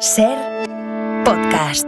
[0.00, 0.36] Ser
[1.24, 1.86] podcast.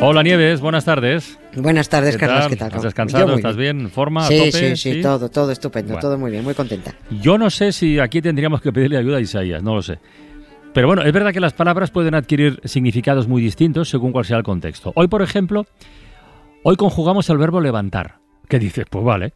[0.00, 1.38] Hola Nieves, buenas tardes.
[1.56, 2.50] Buenas tardes, ¿Qué Carlos, tal?
[2.50, 2.72] ¿qué tal?
[2.74, 3.26] ¿Has descansado?
[3.26, 3.90] muy ¿Estás bien?
[3.90, 4.22] ¿Forma?
[4.24, 4.52] ¿A Sí, tope?
[4.52, 6.00] sí, sí, todo, todo estupendo, Bueno.
[6.00, 6.94] todo muy bien, muy contenta.
[7.20, 9.98] Yo no sé si aquí tendríamos que pedirle ayuda a Isaías, no lo sé.
[10.72, 14.36] Pero bueno, es verdad que las palabras pueden adquirir significados muy distintos según cuál sea
[14.36, 14.92] el contexto.
[14.94, 15.66] Hoy, por ejemplo,
[16.62, 18.18] hoy conjugamos el verbo levantar.
[18.48, 18.86] ¿Qué dices?
[18.88, 19.32] Pues vale.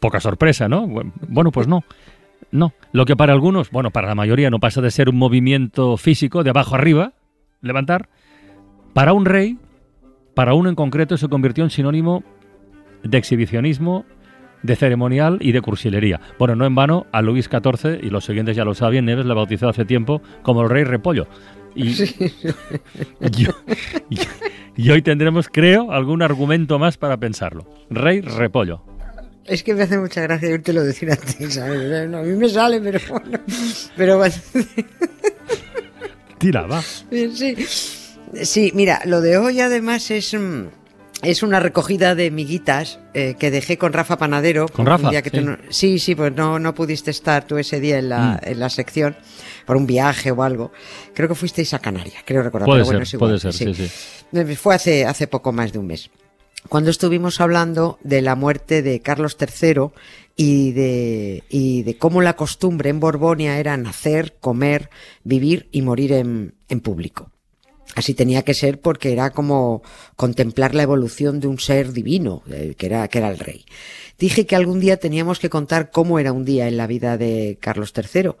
[0.00, 0.86] Poca sorpresa, ¿no?
[0.86, 1.84] Bueno, pues no.
[2.52, 2.72] No.
[2.92, 6.42] Lo que para algunos, bueno, para la mayoría no pasa de ser un movimiento físico
[6.42, 7.12] de abajo arriba,
[7.60, 8.08] levantar,
[8.92, 9.58] para un rey,
[10.34, 12.24] para uno en concreto, se convirtió en sinónimo
[13.02, 14.04] de exhibicionismo,
[14.62, 16.20] de ceremonial y de cursilería.
[16.38, 19.32] Bueno, no en vano, a Luis XIV, y los siguientes ya lo saben, Neves le
[19.34, 21.26] bautizó hace tiempo como el rey repollo.
[21.74, 21.88] Y,
[23.20, 23.46] y-
[24.10, 24.18] y-
[24.76, 27.64] y hoy tendremos, creo, algún argumento más para pensarlo.
[27.90, 28.82] Rey repollo.
[29.50, 32.08] Es que me hace mucha gracia oírtelo decir a ti, ¿sabes?
[32.08, 33.38] No, a mí me sale, pero bueno.
[33.96, 34.34] Pero bueno,
[36.38, 36.82] Tira, va.
[36.82, 37.56] sí.
[38.42, 40.32] Sí, mira, lo de hoy además es...
[40.34, 40.66] mm,
[41.22, 44.68] Es una recogida de miguitas eh, que dejé con Rafa Panadero.
[44.68, 45.10] ¿Con un Rafa?
[45.10, 45.44] día que tú Sí.
[45.44, 48.48] no- sí, sí, pues no, no pudiste estar tú ese día en la, Mm.
[48.50, 49.16] en la sección
[49.66, 50.72] por un viaje o algo.
[51.12, 52.66] Creo que fuisteis a Canarias, creo recordar.
[52.66, 54.56] Puede pero bueno, ser, es igual, puede ser, sí, sí.
[54.56, 56.08] Fue hace, hace poco más de un mes.
[56.68, 59.90] Cuando estuvimos hablando de la muerte de Carlos III
[60.36, 64.90] y de, y de cómo la costumbre en Borbonia era nacer, comer,
[65.24, 67.30] vivir y morir en, en público.
[67.94, 69.82] Así tenía que ser porque era como
[70.16, 73.64] contemplar la evolución de un ser divino, eh, que era, que era el rey.
[74.18, 77.56] Dije que algún día teníamos que contar cómo era un día en la vida de
[77.58, 78.32] Carlos III,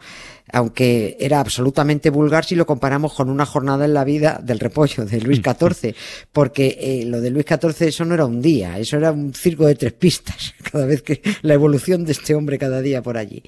[0.52, 5.06] aunque era absolutamente vulgar si lo comparamos con una jornada en la vida del repollo
[5.06, 5.94] de Luis XIV,
[6.32, 9.66] porque eh, lo de Luis XIV eso no era un día, eso era un circo
[9.66, 13.42] de tres pistas, cada vez que la evolución de este hombre cada día por allí.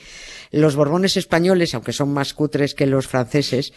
[0.50, 3.72] Los Borbones españoles, aunque son más cutres que los franceses,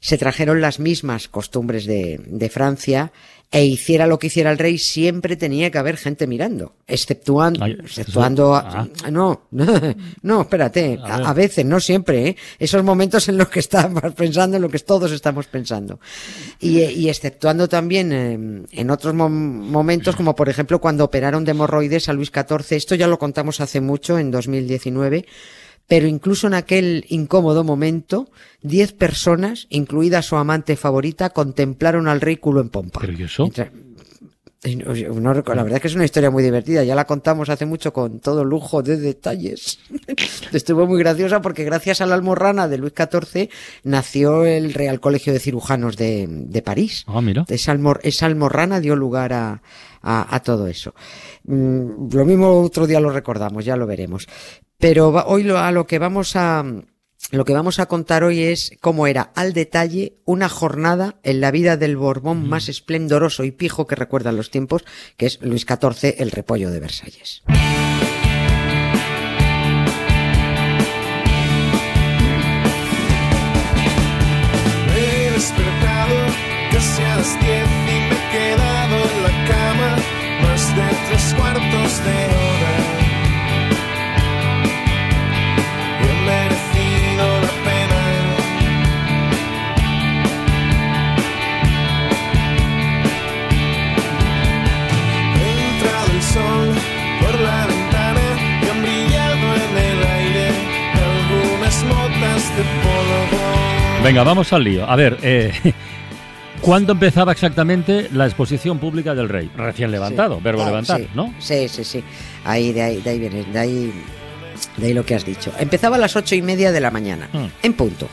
[0.00, 3.12] se trajeron las mismas costumbres de, de Francia
[3.54, 7.76] e hiciera lo que hiciera el rey, siempre tenía que haber gente mirando, exceptuando, Ay,
[7.84, 8.66] exceptuando, eso-
[9.04, 9.42] a- no,
[10.22, 11.26] no, espérate, A a, ver.
[11.26, 12.36] a veces, no siempre, ¿eh?
[12.58, 16.00] esos momentos en los que estamos pensando en lo que todos estamos pensando.
[16.60, 21.44] Y, eh, y exceptuando también eh, en otros mom- momentos, como por ejemplo cuando operaron
[21.44, 25.26] de hemorroides a Luis XIV, esto ya lo contamos hace mucho, en 2019,
[25.88, 28.30] pero incluso en aquel incómodo momento,
[28.62, 33.00] diez personas, incluida su amante favorita, contemplaron al rey culo en pompa.
[33.00, 33.42] ¿Pero y eso?
[33.44, 33.70] Mientras-
[34.64, 37.92] no- la verdad es que es una historia muy divertida, ya la contamos hace mucho
[37.92, 39.80] con todo lujo de detalles.
[40.52, 43.48] Estuvo muy graciosa porque gracias a la almorrana de Luis XIV
[43.82, 47.02] nació el Real Colegio de Cirujanos de, de París.
[47.08, 47.44] Ah, mira.
[47.48, 49.62] Esa, almor- esa almorrana dio lugar a,
[50.00, 50.94] a- a todo eso.
[51.44, 54.28] Mm, lo mismo otro día lo recordamos, ya lo veremos.
[54.82, 56.64] Pero hoy lo, a lo que vamos a
[57.30, 61.52] lo que vamos a contar hoy es cómo era al detalle una jornada en la
[61.52, 64.84] vida del Borbón más esplendoroso y pijo que recuerdan los tiempos,
[65.16, 67.44] que es Luis XIV, el repollo de Versalles.
[104.02, 104.88] Venga, vamos al lío.
[104.88, 105.52] A ver, eh,
[106.60, 109.50] ¿cuándo empezaba exactamente la exposición pública del rey?
[109.56, 110.42] Recién levantado, Sí.
[110.42, 111.08] verbo Ah, levantar, sí.
[111.14, 111.32] ¿no?
[111.38, 112.02] Sí, sí, sí.
[112.44, 113.92] Ahí, de ahí, de ahí viene, de ahí,
[114.76, 115.52] de ahí lo que has dicho.
[115.58, 117.46] Empezaba a las ocho y media de la mañana, Hmm.
[117.62, 118.08] en punto.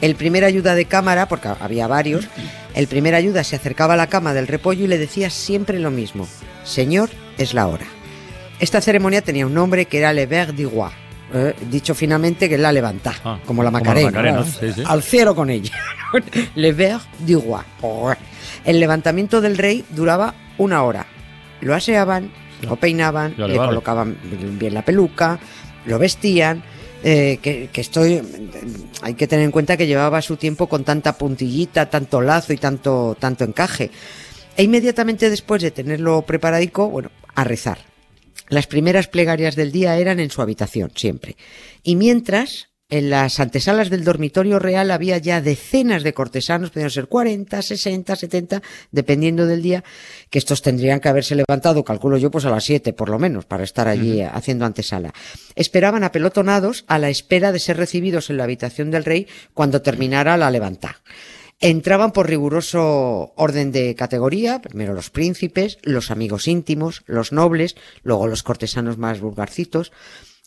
[0.00, 2.26] El primer ayuda de cámara, porque había varios,
[2.74, 5.92] el primer ayuda se acercaba a la cama del repollo y le decía siempre lo
[5.92, 6.26] mismo.
[6.64, 7.86] Señor, es la hora.
[8.58, 10.90] Esta ceremonia tenía un nombre que era Le Ver du Roi.
[11.32, 14.10] Eh, dicho finamente que es la levantá, Ah, como la como la Macarena.
[14.10, 14.44] Macarena, ¿no?
[14.44, 14.82] sí, sí.
[14.86, 15.72] Al cielo con ella.
[16.54, 17.40] Le Ver du
[17.80, 18.16] Roi.
[18.64, 21.06] El levantamiento del rey duraba una hora.
[21.60, 22.30] Lo aseaban,
[22.62, 23.68] lo peinaban, le le vale.
[23.70, 24.16] colocaban
[24.58, 25.38] bien la peluca,
[25.86, 26.62] lo vestían.
[27.04, 28.22] eh, que, que estoy.
[29.02, 32.56] Hay que tener en cuenta que llevaba su tiempo con tanta puntillita, tanto lazo y
[32.58, 33.90] tanto, tanto encaje.
[34.56, 37.78] E inmediatamente después de tenerlo preparadico, bueno, a rezar.
[38.52, 41.38] Las primeras plegarias del día eran en su habitación, siempre.
[41.82, 47.06] Y mientras en las antesalas del dormitorio real había ya decenas de cortesanos, podían ser
[47.06, 49.84] 40, 60, 70, dependiendo del día,
[50.28, 53.46] que estos tendrían que haberse levantado, calculo yo, pues a las 7 por lo menos,
[53.46, 55.14] para estar allí haciendo antesala.
[55.54, 60.36] Esperaban apelotonados a la espera de ser recibidos en la habitación del rey cuando terminara
[60.36, 61.00] la levantada.
[61.64, 68.26] Entraban por riguroso orden de categoría, primero los príncipes, los amigos íntimos, los nobles, luego
[68.26, 69.92] los cortesanos más vulgarcitos.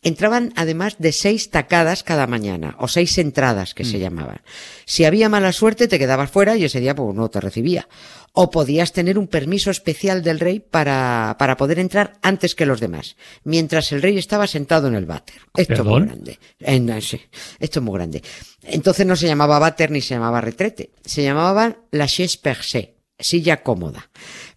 [0.05, 4.41] Entraban además de seis tacadas cada mañana, o seis entradas que se llamaban.
[4.85, 7.89] Si había mala suerte te quedabas fuera y ese día pues no te recibía.
[8.31, 12.79] O podías tener un permiso especial del rey para, para poder entrar antes que los
[12.79, 13.15] demás,
[13.45, 15.41] mientras el rey estaba sentado en el váter.
[15.55, 16.37] Esto es muy grande.
[16.59, 17.19] Eh, sí,
[17.57, 18.21] esto es muy grande.
[18.61, 20.91] Entonces no se llamaba váter ni se llamaba retrete.
[21.03, 24.11] Se llamaba la chaise perchée, silla cómoda.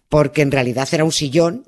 [0.09, 1.63] Porque en realidad era un sillón,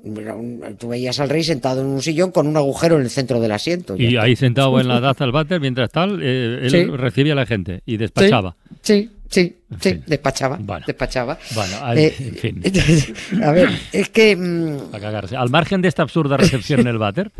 [0.78, 3.52] tú veías al rey sentado en un sillón con un agujero en el centro del
[3.52, 3.94] asiento.
[3.96, 6.84] Y ahí sentado en la taza del váter, mientras tal, eh, él Sí.
[6.86, 8.56] recibía a la gente y despachaba.
[8.80, 10.02] Sí, sí, sí, fin.
[10.08, 10.84] despachaba, Bueno.
[10.84, 11.38] despachaba.
[11.54, 12.62] Bueno, Eh, en fin.
[13.44, 15.36] a ver, es que mm, A cagarse.
[15.36, 17.30] Al margen de esta absurda recepción en el váter,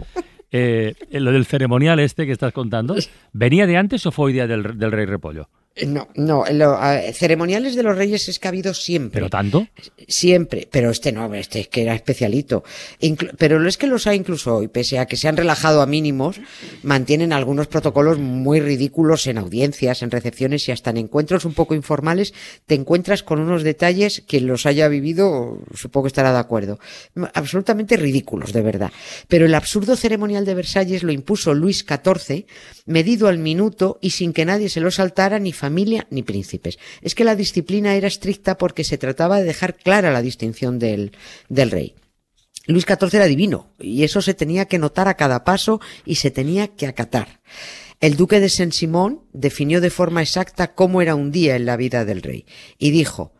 [0.53, 2.95] eh, lo del ceremonial este que estás contando,
[3.33, 5.49] ¿venía de antes o fue idea del, del rey Repollo?
[5.87, 9.21] No, no, lo- a- ceremoniales de los reyes es que ha habido siempre.
[9.21, 9.67] ¿Pero tanto?
[10.09, 12.63] Siempre, pero este no, este es que era especialito.
[13.01, 15.87] Inclu- pero es que los hay incluso hoy, pese a que se han relajado a
[15.87, 16.41] mínimos,
[16.83, 21.75] mantienen algunos protocolos muy ridículos en audiencias, en recepciones y hasta en encuentros un poco
[21.75, 22.35] informales,
[22.67, 26.79] te encuentras con unos detalles que los haya vivido, supongo que estará de acuerdo.
[27.35, 28.93] Absolutamente ridículos, de verdad.
[29.29, 32.47] Pero el absurdo ceremonial de Versalles lo impuso Luis XIV,
[32.87, 36.79] medido al minuto y sin que nadie se lo saltara, ni familia ni príncipes.
[37.03, 41.13] Es que la disciplina era estricta porque se trataba de dejar clara la distinción del,
[41.49, 41.95] del rey.
[42.67, 46.33] Luis XIV era divino y eso se tenía que notar a cada paso y se
[46.33, 47.41] tenía que acatar.
[48.01, 52.05] El duque de Saint-Simon definió de forma exacta cómo era un día en la vida
[52.05, 52.45] del rey
[52.77, 53.33] y dijo,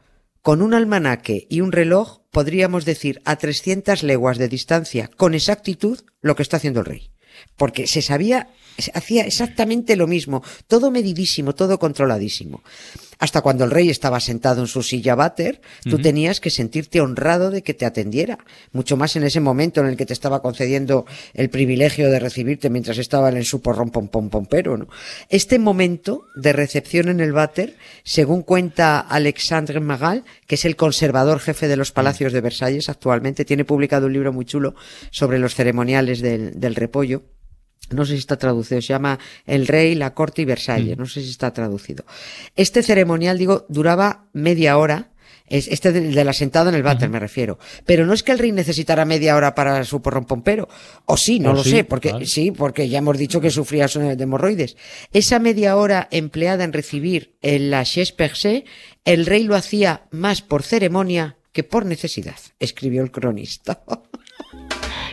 [0.43, 5.99] con un almanaque y un reloj podríamos decir a 300 leguas de distancia con exactitud
[6.21, 7.11] lo que está haciendo el rey.
[7.57, 8.49] Porque se sabía,
[8.95, 12.63] hacía exactamente lo mismo, todo medidísimo, todo controladísimo.
[13.23, 17.53] Hasta cuando el rey estaba sentado en su silla váter, tú tenías que sentirte honrado
[17.53, 18.37] de que te atendiera.
[18.73, 22.69] Mucho más en ese momento en el que te estaba concediendo el privilegio de recibirte
[22.69, 24.89] mientras estaba en su porrón pom pom pompero, ¿no?
[25.29, 31.39] Este momento de recepción en el váter, según cuenta Alexandre Magal, que es el conservador
[31.39, 34.75] jefe de los palacios de Versalles actualmente, tiene publicado un libro muy chulo
[35.13, 37.23] sobre los ceremoniales del, del repollo.
[37.91, 41.21] No sé si está traducido, se llama El Rey, la Corte y Versalles, no sé
[41.23, 42.05] si está traducido.
[42.57, 45.13] Este ceremonial, digo, duraba media hora,
[45.47, 48.33] es este de, de la sentada en el váter me refiero, pero no es que
[48.33, 50.69] el rey necesitara media hora para su porrón pompero,
[51.05, 52.25] o sí, no O lo sí, sé, porque claro.
[52.25, 54.77] sí, porque ya hemos dicho que sufría de hemorroides.
[55.13, 58.65] Esa media hora empleada en recibir en la chaise perchée,
[59.05, 63.83] el rey lo hacía más por ceremonia que por necesidad, escribió el cronista.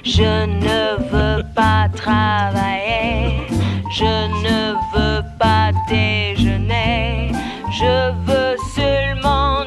[0.03, 3.47] Je ne veux pas travailler,
[3.91, 7.31] je ne veux pas déjeuner,
[7.71, 9.63] je veux seulement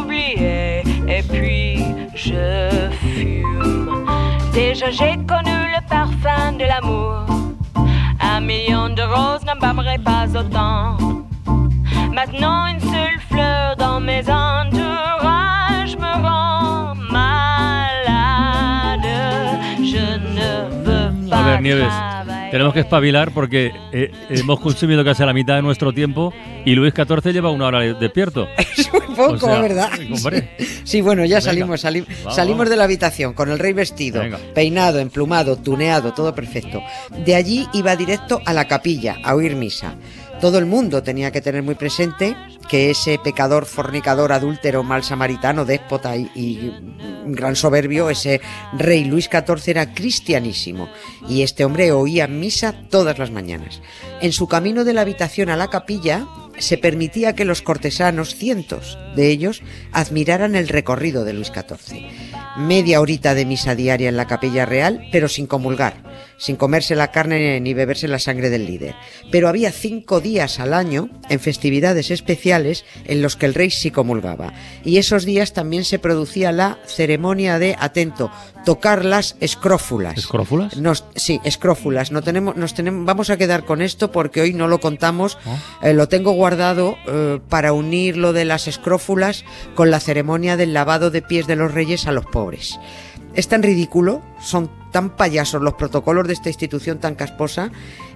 [0.00, 0.82] oublier.
[1.06, 1.84] Et puis
[2.14, 4.06] je fume.
[4.52, 7.26] Déjà j'ai connu le parfum de l'amour,
[8.20, 10.96] un million de roses n'embâmerait pas autant.
[12.12, 14.57] Maintenant une seule fleur dans mes entourages
[21.60, 21.92] Nieves,
[22.50, 26.32] tenemos que espabilar porque eh, hemos consumido casi la mitad de nuestro tiempo
[26.64, 28.48] y Luis XIV lleva una hora despierto.
[28.78, 29.90] Es muy poco, O sea, ¿verdad?
[30.84, 34.20] Sí, bueno, ya Venga, salimos, sali- vamos, salimos de la habitación con el rey vestido,
[34.22, 34.38] Venga.
[34.54, 36.80] peinado, emplumado, tuneado, todo perfecto.
[37.24, 39.94] De allí iba directo a la capilla a oír misa.
[40.40, 42.36] Todo el mundo tenía que tener muy presente
[42.68, 46.72] que ese pecador, fornicador, adúltero, mal samaritano, déspota y,
[47.26, 48.40] gran soberbio, ese
[48.76, 50.88] rey Luis XIV era cristianísimo
[51.28, 53.80] y este hombre oía misa todas las mañanas.
[54.20, 56.28] En su camino de la habitación a la capilla
[56.58, 62.06] se permitía que los cortesanos, cientos de ellos, admiraran el recorrido de Luis XIV.
[62.58, 66.07] Media horita de misa diaria en la capilla real, pero sin comulgar,
[66.38, 68.94] sin comerse la carne ni beberse la sangre del líder.
[69.30, 73.90] Pero había cinco días al año, en festividades especiales, en los que el rey sí
[73.90, 74.54] comulgaba.
[74.84, 78.30] Y esos días también se producía la ceremonia de, atento,
[78.64, 80.16] tocar las escrófulas.
[80.16, 80.76] ¿Escrófulas?
[80.76, 82.12] Nos, sí, escrófulas.
[82.12, 85.38] No tenemos, nos tenemos, vamos a quedar con esto porque hoy no lo contamos.
[85.82, 90.72] Eh, lo tengo guardado eh, para unir lo de las escrófulas con la ceremonia del
[90.72, 92.78] lavado de pies de los reyes a los pobres.
[93.34, 97.70] Es tan ridículo, son tan payasos los protocolos de esta institución tan casposa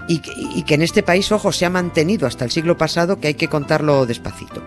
[0.09, 3.21] y que, y que en este país, ojo, se ha mantenido hasta el siglo pasado
[3.21, 4.63] que hay que contarlo despacito.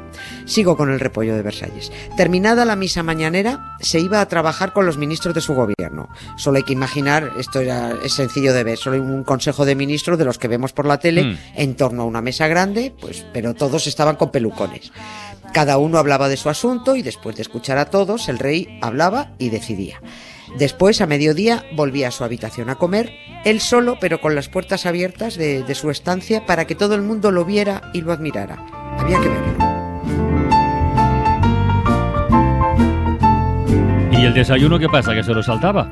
[0.45, 1.91] Sigo con el repollo de Versalles.
[2.15, 6.07] Terminada la misa mañanera, se iba a trabajar con los ministros de su gobierno.
[6.37, 9.75] Solo hay que imaginar, esto era, es sencillo de ver, solo hay un consejo de
[9.75, 11.37] ministros de los que vemos por la tele Mm.
[11.55, 14.91] en torno a una mesa grande, pues, pero todos estaban con pelucones.
[15.53, 19.31] Cada uno hablaba de su asunto y después de escuchar a todos, el rey hablaba
[19.37, 20.01] y decidía.
[20.57, 23.11] Después, a mediodía, volvía a su habitación a comer,
[23.43, 27.31] él solo, pero con las puertas abiertas de, su estancia para que todo el mundo
[27.31, 28.65] lo viera y lo admirara.
[28.97, 29.64] Había que verlo.
[34.25, 35.13] ¿Y el desayuno qué pasa?
[35.13, 35.87] ¿Que se lo saltaba?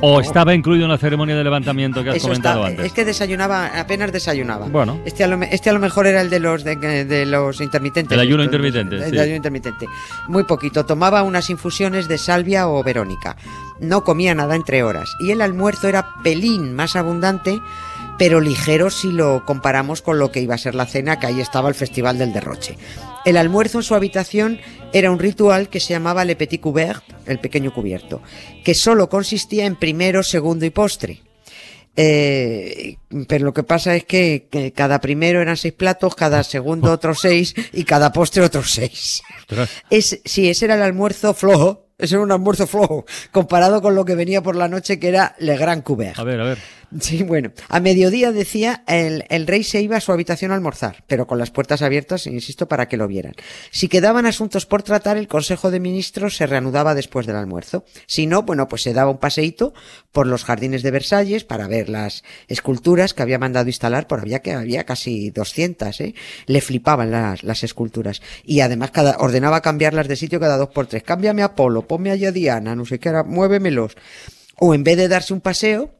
[0.00, 2.86] ¿O estaba incluido en la ceremonia de levantamiento que has Eso comentado está- antes?
[2.86, 4.68] es que desayunaba, apenas desayunaba.
[4.68, 4.98] Bueno.
[5.04, 8.14] Este a, lo, este a lo mejor era el de los de, de los intermitentes.
[8.16, 9.18] El ayuno intermitente, El sí.
[9.18, 9.84] ayuno intermitente.
[10.28, 10.86] Muy poquito.
[10.86, 13.36] Tomaba unas infusiones de salvia o verónica.
[13.80, 15.10] No comía nada entre horas.
[15.20, 17.60] Y el almuerzo era pelín más abundante,
[18.18, 21.40] pero ligero si lo comparamos con lo que iba a ser la cena, que ahí
[21.42, 22.78] estaba el Festival del Derroche.
[23.26, 24.58] El almuerzo en su habitación
[24.94, 28.22] era un ritual que se llamaba Le Petit Couvert, el pequeño cubierto,
[28.64, 31.22] que solo consistía en primero, segundo y postre.
[32.00, 36.92] Eh, pero lo que pasa es que, que cada primero eran seis platos, cada segundo
[36.92, 39.22] otros seis y cada postre otros seis.
[39.90, 41.86] Es, sí, ese era el almuerzo flojo.
[41.98, 45.34] Ese era un almuerzo flojo, comparado con lo que venía por la noche, que era
[45.40, 46.16] Le Grand Couvert.
[46.16, 46.58] A ver, a ver.
[47.00, 51.04] Sí, bueno, a mediodía decía, el, el rey se iba a su habitación a almorzar,
[51.06, 53.34] pero con las puertas abiertas, insisto, para que lo vieran.
[53.70, 57.84] Si quedaban asuntos por tratar, el Consejo de Ministros se reanudaba después del almuerzo.
[58.06, 59.74] Si no, bueno, pues se daba un paseíto
[60.12, 64.40] por los jardines de Versalles para ver las esculturas que había mandado instalar, por había
[64.40, 66.14] que había casi 200, ¿eh?
[66.46, 68.22] Le flipaban las, las esculturas.
[68.44, 71.02] Y además cada, ordenaba cambiarlas de sitio cada dos por tres.
[71.02, 73.94] Cámbiame a Apolo, ponme allá a Diana, no sé qué era, muévemelos.
[74.56, 75.97] O en vez de darse un paseo,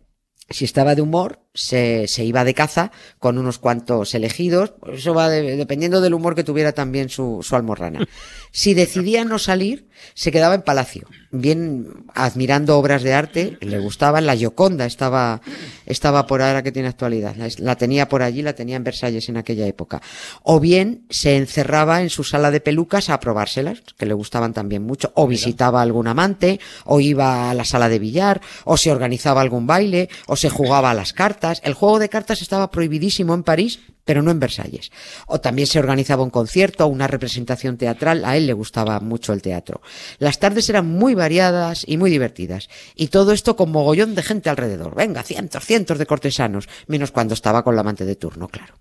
[0.49, 4.73] si estaba de humor, se, se iba de caza con unos cuantos elegidos.
[4.93, 8.07] Eso va de- dependiendo del humor que tuviera también su, su almorrana.
[8.51, 13.59] Si decidía no salir, se quedaba en palacio, bien admirando obras de arte.
[13.61, 14.25] Le gustaban.
[14.25, 15.43] La Gioconda estaba,
[15.85, 17.37] estaba por ahora que tiene actualidad.
[17.37, 20.01] La, la tenía por allí, la tenía en Versalles en aquella época.
[20.43, 24.83] O bien se encerraba en su sala de pelucas a probárselas, que le gustaban también
[24.83, 25.13] mucho.
[25.15, 29.43] O visitaba a algún amante, o iba a la sala de billar, o se organizaba
[29.43, 31.48] algún baile, o se jugaba a las cartas.
[31.63, 34.91] El juego de cartas estaba prohibidísimo en París, pero no en Versalles.
[35.27, 38.25] O también se organizaba un concierto o una representación teatral.
[38.25, 39.81] A él le gustaba mucho el teatro.
[40.19, 42.69] Las tardes eran muy variadas y muy divertidas.
[42.95, 44.95] Y todo esto con mogollón de gente alrededor.
[44.95, 46.69] Venga, cientos, cientos de cortesanos.
[46.87, 48.75] Menos cuando estaba con la amante de turno, claro.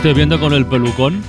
[0.00, 1.22] Estoy viendo con el pelucón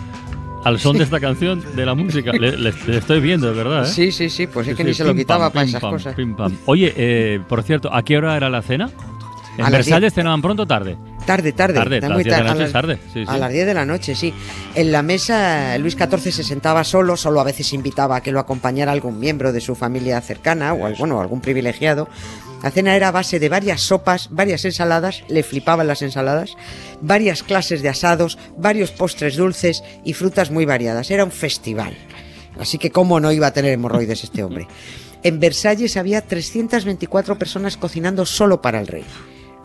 [0.63, 2.32] al son de esta canción, de la música.
[2.32, 3.88] Le, le- le estoy viendo, de verdad, ¿eh?
[3.88, 5.63] Sí, sí, sí, pues es Sí, que sí, ni se lo pim, quitaba pam, para
[5.66, 6.16] pim, esas pam, cosas.
[6.16, 6.36] pim.
[6.68, 8.90] Oye, eh, por cierto, ¿a qué hora era la cena?
[9.58, 10.96] ¿En A Versalles cenaban pronto o tarde?
[11.25, 11.75] Tarde, tarde.
[11.75, 13.40] Tarde, está a muy 10 de la a noche es tarde, sí, A sí.
[13.40, 14.34] las 10 de la noche, sí.
[14.75, 18.40] En la mesa Luis XIV se sentaba solo, solo a veces invitaba a que lo
[18.40, 22.08] acompañara algún miembro de su familia cercana o bueno, algún privilegiado.
[22.63, 26.56] La cena era a base de varias sopas, varias ensaladas, le flipaban las ensaladas,
[27.01, 31.10] varias clases de asados, varios postres dulces y frutas muy variadas.
[31.10, 31.96] Era un festival.
[32.60, 34.68] Así que cómo no iba a tener hemorroides este hombre.
[35.24, 39.04] En Versalles había 324 personas cocinando solo para el rey.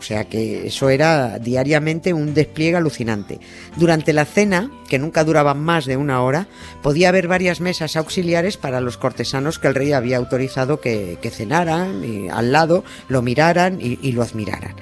[0.07, 3.41] Sea que eso era diariamente un despliegue alucinante.
[3.75, 6.47] Durante la cena, que nunca duraba más de una hora,
[6.81, 12.05] podía haber varias mesas auxiliares para los cortesanos que el rey había autorizado que, cenaran
[12.05, 14.75] y al lado, lo miraran y, y lo admiraran.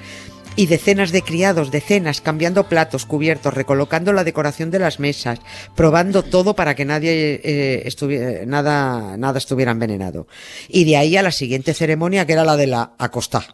[0.54, 5.40] Y decenas de criados, decenas, cambiando platos, cubiertos, recolocando la decoración de las mesas,
[5.74, 10.28] probando todo para que nadie eh, estuviera, nada, nada estuviera envenenado.
[10.68, 13.44] Y de ahí a la siguiente ceremonia, que era la de la acostá.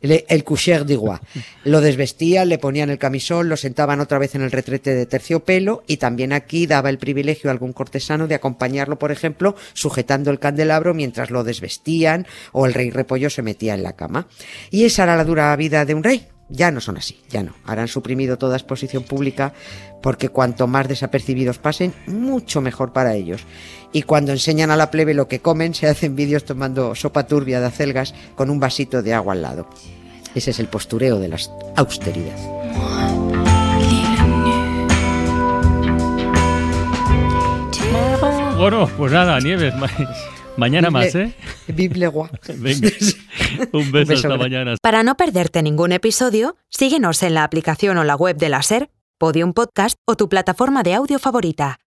[0.00, 1.20] Le- El coucher d'Iguá.
[1.64, 5.82] Lo desvestían, le ponían el camisón, lo sentaban otra vez en el retrete de terciopelo
[5.86, 10.38] y también aquí daba el privilegio a algún cortesano de acompañarlo, por ejemplo, sujetando el
[10.38, 14.28] candelabro mientras lo desvestían o el rey repollo se metía en la cama.
[14.70, 16.26] Y esa era la dura vida de un rey.
[16.48, 17.54] Ya no son así, ya no.
[17.64, 19.54] Ahora han suprimido toda exposición pública
[20.02, 23.42] porque cuanto más desapercibidos pasen, mucho mejor para ellos.
[23.92, 27.60] Y cuando enseñan a la plebe lo que comen, se hacen vídeos tomando sopa turbia
[27.60, 29.68] de acelgas con un vasito de agua al lado.
[30.34, 31.38] Ese es el postureo de la
[31.76, 32.36] austeridad.
[38.56, 39.90] Bueno, pues nada, Nieves, ma-
[40.56, 41.32] mañana más, ¿eh?
[42.56, 42.88] Venga,
[43.72, 44.74] un beso, hasta mañana.
[44.82, 48.90] Para no perderte ningún episodio, síguenos en la aplicación o la web de la SER,
[49.18, 51.78] Podium Podcast o tu plataforma de audio favorita.